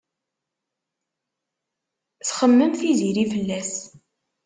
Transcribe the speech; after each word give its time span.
Txemmem 2.27 2.71
Tiziri 2.79 3.25
fell-as. 3.31 3.73